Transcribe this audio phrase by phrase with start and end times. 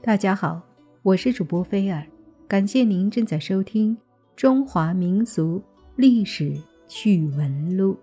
[0.00, 0.62] 大家好，
[1.02, 2.06] 我是主播菲尔，
[2.46, 3.96] 感谢您正在收听
[4.36, 5.60] 《中华民族
[5.96, 6.56] 历史
[6.86, 7.94] 趣闻录》。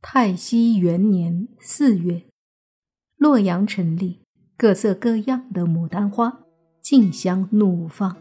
[0.00, 2.22] 太熙元年四月，
[3.18, 4.22] 洛阳城里
[4.56, 6.40] 各色各样的牡丹花
[6.80, 8.16] 竞相怒放，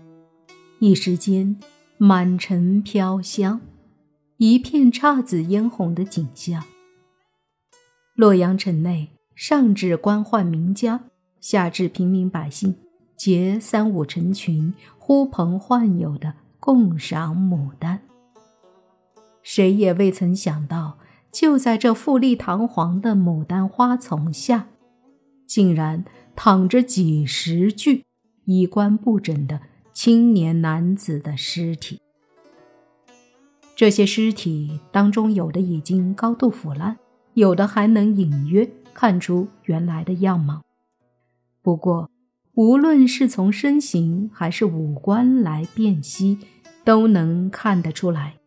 [0.80, 1.58] 一时间
[1.98, 3.62] 满城飘香，
[4.36, 6.62] 一片姹紫嫣红的景象。
[8.18, 11.02] 洛阳城内，上至官宦名家，
[11.40, 12.74] 下至平民百姓，
[13.16, 18.02] 皆三五成群、呼朋唤友的共赏牡丹。
[19.44, 20.98] 谁也未曾想到，
[21.32, 24.66] 就在这富丽堂皇的牡丹花丛下，
[25.46, 26.04] 竟然
[26.36, 28.04] 躺着几十具
[28.46, 29.62] 衣冠不整的
[29.94, 32.02] 青年男子的尸体。
[33.76, 36.98] 这些尸体当中，有的已经高度腐烂。
[37.38, 40.64] 有的还能隐约看出原来的样貌，
[41.62, 42.10] 不过
[42.56, 46.40] 无论是从身形还是五官来辨析，
[46.84, 48.38] 都能看得出来，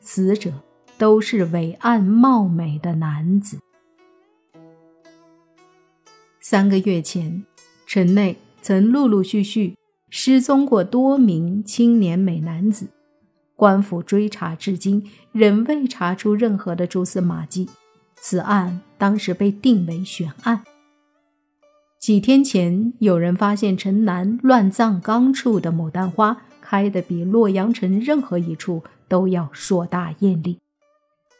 [0.00, 0.52] 死者
[0.98, 3.60] 都是伟岸貌美的男子。
[6.40, 7.44] 三个月前，
[7.86, 9.76] 城内曾陆陆续续
[10.08, 12.88] 失踪过多名青年美男子，
[13.54, 17.70] 官府追查至今，仍未查出任何的蛛丝马迹。
[18.20, 20.62] 此案当时被定为悬案。
[21.98, 30.58] 几天前，有人发现城南乱葬岗处的牡丹花开得比洛阳城任何一处都要硕大艳丽，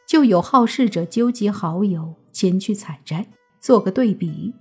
[0.07, 3.27] 就有好事者纠集好友前去采摘，
[3.59, 4.53] 做个对比。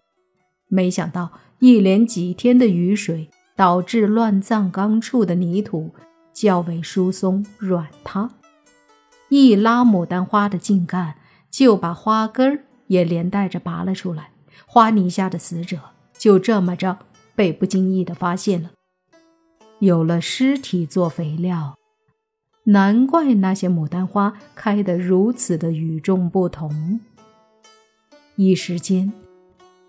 [0.69, 5.91] 没想到，一连几天的雨水导致乱葬岗处的泥土
[6.33, 8.31] 较为疏松软塌，
[9.29, 11.17] 一拉牡丹花的茎干。
[11.51, 14.31] 就把花根儿也连带着拔了出来，
[14.67, 15.79] 花泥下的死者
[16.17, 16.99] 就这么着
[17.35, 18.71] 被不经意的发现了。
[19.81, 21.77] 有了尸体做肥料，
[22.65, 27.01] 难怪那些牡丹花开得如此的与众不同。
[28.37, 29.13] 一时间，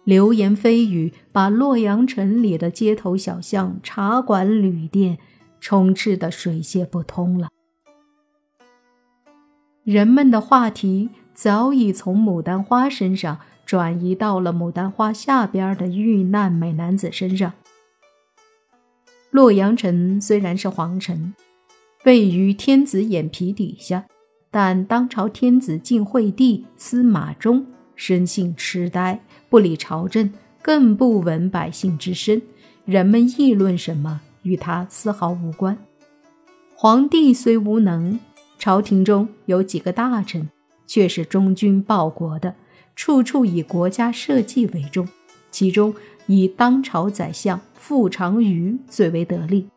[0.04, 5.20] 流言蜚语把洛阳城里的街头小巷、茶馆、旅店
[5.60, 7.50] 充斥得水泄不通了。
[9.84, 11.10] 人们的话题。
[11.34, 17.54] 早已从牡丹花身上转移到了牡丹花下边的遇难美男子身上。
[19.30, 21.34] 洛阳城虽然是皇城，
[22.04, 24.06] 位于天子眼皮底下，
[24.52, 27.66] 但当朝天子晋惠帝司马衷
[27.96, 30.32] 生性痴呆，不理朝政，
[30.62, 32.42] 更不闻百姓之声，
[32.84, 35.78] 人们议论什么与他丝毫无关。
[36.76, 38.20] 皇帝虽无能，
[38.60, 40.50] 朝廷中有几个大臣。
[40.92, 42.54] 却是忠君报国的，
[42.98, 45.08] 处处以国家社稷为重。
[45.50, 49.70] 其中以当朝宰相傅长瑜最为得力。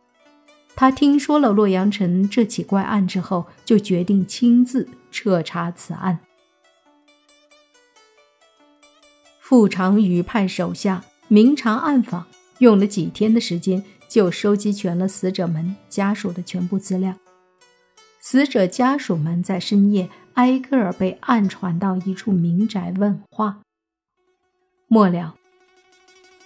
[0.75, 6.19] 他听说了洛阳城这起怪案之后，就决定亲自彻查此案。
[9.39, 12.27] 傅长瑜派手下明察暗访，
[12.59, 17.15] 用了几天的时间，就收集全了死者们家属的全部资料。
[18.19, 20.11] 死者家属们在深夜。
[20.35, 23.63] 挨个儿被暗传到一处民宅问话。
[24.89, 25.37] 末了，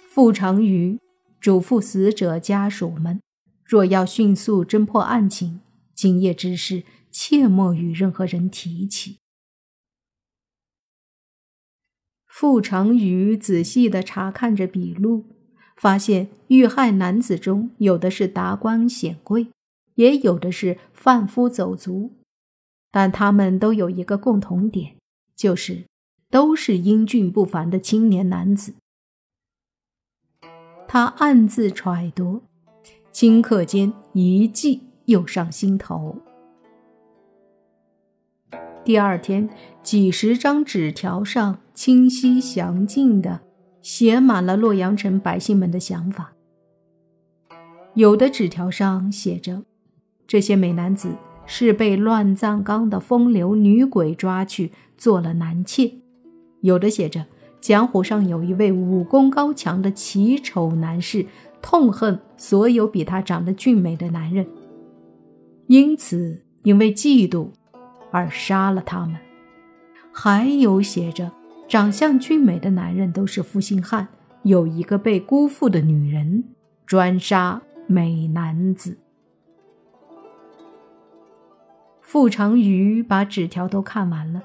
[0.07, 0.99] 傅成瑜
[1.39, 3.21] 嘱咐死者家属们：
[3.63, 5.61] 若要迅速侦破案情，
[5.93, 9.17] 今夜之事切莫与任何人提起。
[12.27, 15.25] 傅成瑜仔细地查看着笔录，
[15.75, 19.47] 发现遇害男子中有的是达官显贵，
[19.95, 22.18] 也有的是贩夫走卒。
[22.91, 24.95] 但他们都有一个共同点，
[25.35, 25.85] 就是
[26.29, 28.73] 都是英俊不凡的青年男子。
[30.87, 32.41] 他暗自揣度，
[33.13, 36.17] 顷刻间一计又上心头。
[38.83, 39.47] 第二天，
[39.83, 43.41] 几十张纸条上清晰详尽的
[43.83, 46.33] 写满了洛阳城百姓们的想法。
[47.93, 49.63] 有的纸条上写着
[50.25, 51.15] ：“这些美男子。”
[51.51, 55.91] 是被乱葬岗的风流女鬼抓去做了男妾，
[56.61, 57.25] 有的写着
[57.59, 61.25] 江湖上有一位武功高强的奇丑男士，
[61.59, 64.45] 痛恨所有比他长得俊美的男人，
[65.65, 67.47] 因此因为嫉妒
[68.11, 69.17] 而杀了他们。
[70.11, 71.31] 还有写着
[71.67, 74.07] 长相俊美的男人都是负心汉，
[74.43, 76.43] 有一个被辜负的女人，
[76.85, 78.99] 专杀美男子。
[82.11, 84.41] 傅长瑜把纸条都看完了，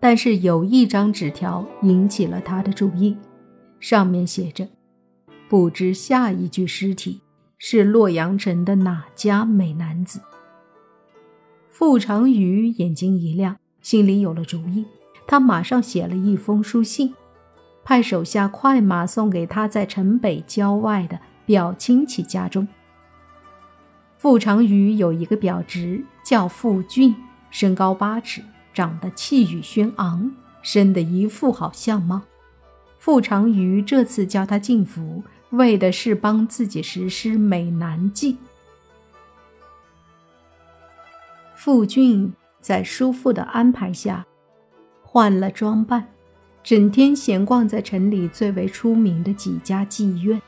[0.00, 3.16] 但是有一张纸条引起了他的注意，
[3.78, 4.66] 上面写着
[5.48, 7.20] ：“不知下一具尸体
[7.58, 10.20] 是洛阳城的哪家美男子。”
[11.70, 14.84] 傅长瑜眼睛一亮，心里有了主意。
[15.28, 17.14] 他马上写了一封书信，
[17.84, 22.66] 派手下快马送给他在城北郊外的表亲戚家中。
[24.22, 27.12] 傅长瑜有一个表侄叫傅俊，
[27.50, 28.40] 身高八尺。
[28.72, 30.30] 长得气宇轩昂，
[30.62, 32.22] 生得一副好相貌。
[33.00, 38.38] 傅长瑜这次叫他进府，为的是帮自己实施美男计。
[41.56, 44.24] 傅俊在叔父的安排下，
[45.02, 46.06] 换了装扮，
[46.62, 50.40] 整天闲逛在城里最为出名的几家妓院。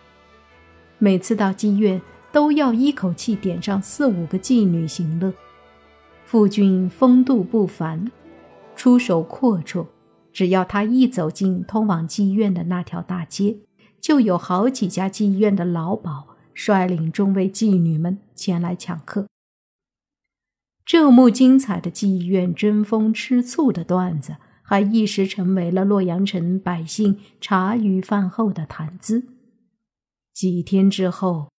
[0.98, 2.00] 每次到妓院，
[2.34, 5.32] 都要一口气点上四五个妓女行乐。
[6.24, 8.10] 傅俊风度不凡，
[8.74, 9.86] 出手阔绰。
[10.32, 13.58] 只要他一走进通往妓院的那条大街，
[14.00, 19.28] 就有好几家妓院的老鸨率领众位妓女们前来抢客。
[20.84, 29.22] 这幕精彩的妓院争风吃醋的段子，还一时成为了洛阳城百姓茶余饭后的谈资。
[30.32, 31.52] 几天之后，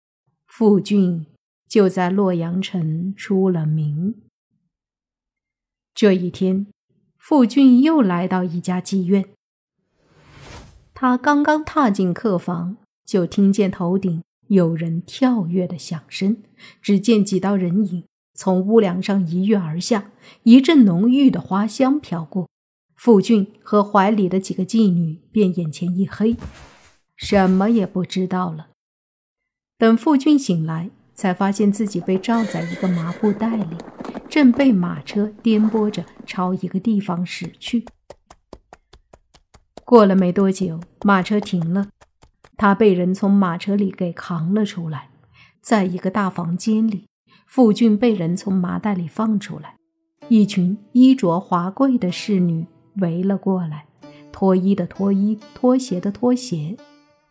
[0.57, 1.25] 傅俊
[1.67, 4.15] 就在洛阳城出了名。
[5.93, 6.67] 这一天，
[7.17, 9.25] 傅俊又来到一家妓院。
[10.93, 16.37] 他刚刚踏进客房，就听见头顶有人跳跃的响声。
[16.81, 20.11] 只见几道人影从屋梁上一跃而下，
[20.43, 22.47] 一阵浓郁的花香飘过，
[22.95, 26.37] 傅俊和怀里的几个妓女便眼前一黑，
[27.17, 28.69] 什么也不知道了。
[29.77, 33.75] 等傅俊醒来，才发现自己被罩在一个麻布袋里。
[34.29, 37.85] 正被马车颠簸着朝一个地方驶去。
[39.83, 41.89] 过了没多久，马车停了，
[42.57, 45.09] 他被人从马车里给扛了出来。
[45.61, 47.07] 在一个大房间里，
[47.45, 49.75] 傅俊被人从麻袋里放出来，
[50.27, 52.65] 一群衣着华贵的侍女
[52.97, 53.85] 围了过来，
[54.31, 56.77] 脱衣的脱衣，脱鞋的脱鞋。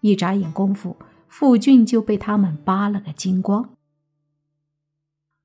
[0.01, 0.97] 一眨眼功夫，
[1.37, 3.71] 傅俊就被他们扒了个精光。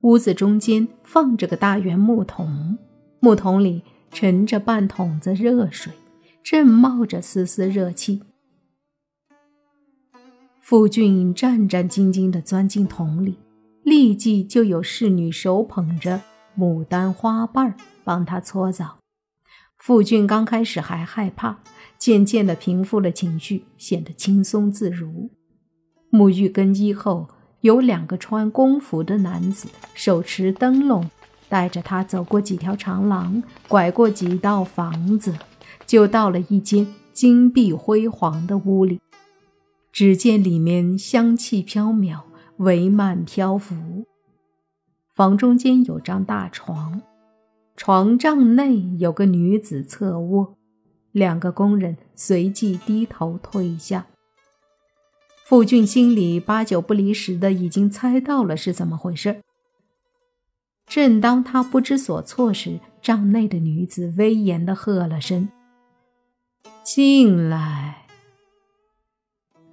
[0.02, 2.78] 屋子中间放着个大圆木桶，
[3.18, 3.82] 木桶里
[4.12, 5.92] 盛着半桶子热水，
[6.44, 8.22] 正冒着丝丝热气。
[10.60, 13.36] 傅俊战战兢兢地钻进桶里，
[13.82, 16.22] 立即就有侍女手捧着
[16.56, 18.98] 牡丹花瓣帮他搓澡。
[19.76, 21.58] 傅俊刚开始还害怕，
[21.98, 25.32] 渐渐地平复了情绪，显得轻松自如。
[26.10, 27.28] 沐浴更衣后。
[27.62, 31.10] 有两个穿工服的男子，手持灯笼，
[31.46, 35.34] 带着他走过几条长廊，拐过几道房子，
[35.84, 38.98] 就到了一间金碧辉煌的屋里。
[39.92, 42.20] 只见里面香气飘渺，
[42.56, 44.06] 帷幔漂浮。
[45.14, 47.02] 房中间有张大床，
[47.76, 50.54] 床帐内有个女子侧卧，
[51.12, 54.06] 两个工人随即低头退下。
[55.50, 59.42] 傅俊心里八九不离十的已经猜到了是怎么回事。
[60.86, 65.48] 正当他不知所措时，帐内的女子威严的喝了声
[66.86, 68.06] ：“进来。”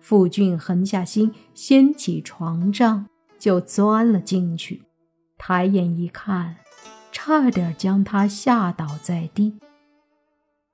[0.02, 3.06] 傅俊横下心，掀起床帐
[3.38, 4.82] 就钻了进去。
[5.38, 6.56] 抬眼一看，
[7.12, 9.60] 差点将他吓倒在地。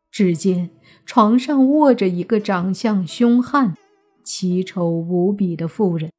[0.10, 0.70] 只见
[1.06, 3.76] 床上卧着一个长相凶悍。
[4.24, 6.12] 奇丑无比的妇人，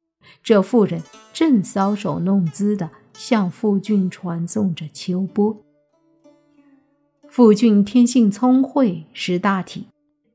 [0.43, 1.01] 这妇人
[1.33, 5.61] 正搔首弄姿地向傅俊传送着秋波。
[7.27, 9.87] 傅俊天性聪慧识大体，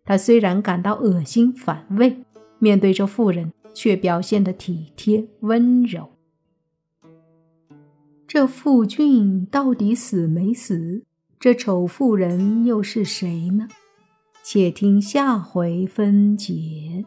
[0.04, 2.18] 他虽然感到恶心反胃，
[2.58, 6.10] 面对这妇人却表现得体贴温柔。
[8.26, 11.02] 这傅俊到底死没死？
[11.38, 13.66] 这丑妇人又是谁呢？
[14.42, 17.04] 且听下回分解。